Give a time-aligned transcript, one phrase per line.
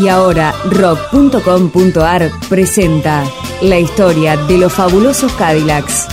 [0.00, 3.22] Y ahora rock.com.ar presenta
[3.60, 6.06] la historia de los fabulosos Cadillacs.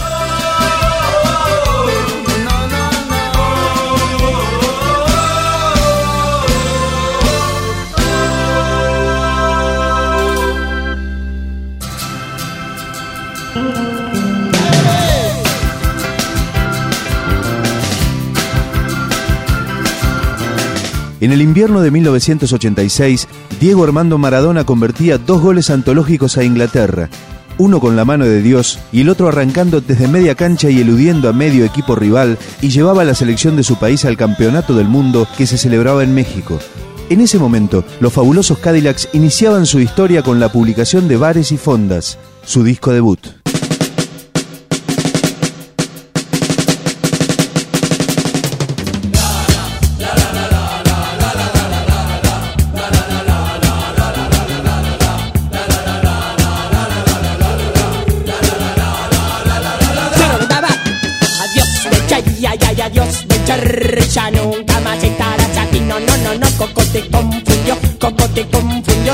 [21.20, 23.28] En el invierno de 1986,
[23.60, 27.10] Diego Armando Maradona convertía dos goles antológicos a Inglaterra,
[27.58, 31.28] uno con la mano de Dios y el otro arrancando desde media cancha y eludiendo
[31.28, 34.88] a medio equipo rival y llevaba a la selección de su país al Campeonato del
[34.88, 36.60] Mundo que se celebraba en México.
[37.10, 41.58] En ese momento, los fabulosos Cadillacs iniciaban su historia con la publicación de Bares y
[41.58, 43.47] Fondas, su disco debut.
[62.46, 65.80] Adiós Becher Ya nunca más estarás aquí.
[65.80, 69.14] No, no, no, no, Coco te confundió Coco te confundió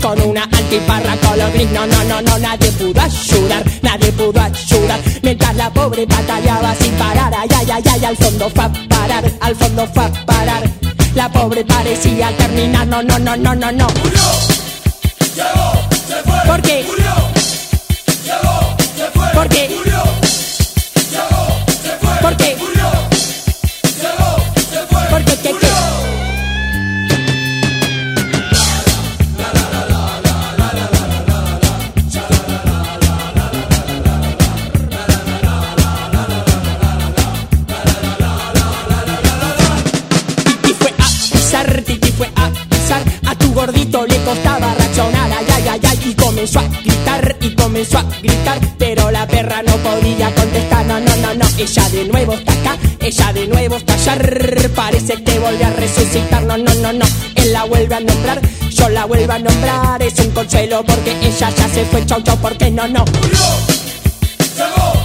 [0.00, 1.70] Con una antiparra color gris.
[1.70, 5.00] No, no, no, no, nadie pudo ayudar Nadie pudo ayudar.
[5.22, 9.24] Mientras la pobre batallaba sin parar Ay, ay, ay, ay, al fondo fue a parar
[9.40, 10.62] Al fondo fue a parar.
[11.14, 13.86] La pobre parecía terminar No, no, no, no, no, no.
[13.86, 14.20] Murió,
[15.34, 17.01] llegó, se fue ¿Por qué?
[42.34, 43.02] A pisar.
[43.26, 47.54] A tu gordito le costaba reaccionar Ay, ay, ay, ay Y comenzó a gritar, y
[47.54, 48.58] comenzó a gritar.
[48.78, 50.84] Pero la perra no podía contestar.
[50.86, 54.18] No, no, no, no Ella de nuevo está acá Ella de nuevo está allá.
[54.74, 56.42] Parece que vuelve a resucitar.
[56.44, 57.04] No, no, no, no
[57.36, 58.40] Él la vuelve a nombrar.
[58.70, 62.04] Yo la vuelvo a nombrar Es un consuelo porque ella ya se fue.
[62.06, 63.04] Chau, chau, ¿por qué no, no?
[63.04, 63.38] Murió,
[64.56, 65.01] llegó,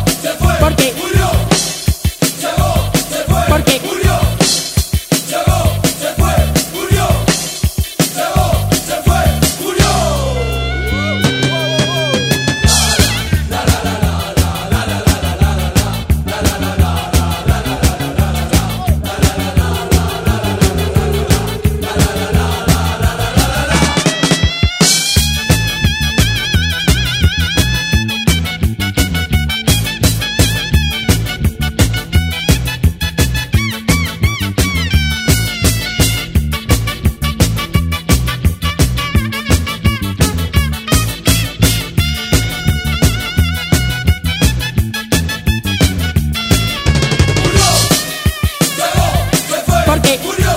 [49.87, 50.19] se fue ¿Por qué?
[50.23, 50.51] Murió,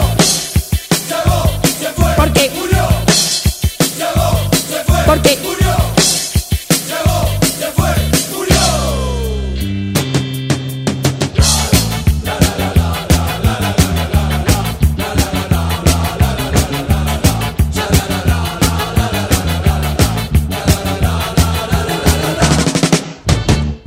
[1.09, 2.13] llegó, se fue.
[2.17, 2.51] ¿Por qué?
[2.51, 2.89] Murió,
[4.69, 5.05] se fue.
[5.07, 5.39] ¿Por qué?
[5.43, 5.77] Murió,
[7.59, 7.91] se fue.
[8.37, 8.61] Murió.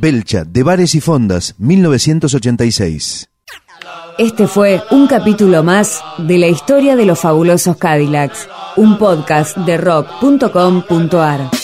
[0.00, 3.28] Belcha, de Bares y Fondas, 1986.
[4.18, 9.76] Este fue un capítulo más de la historia de los fabulosos Cadillacs, un podcast de
[9.76, 11.63] rock.com.ar.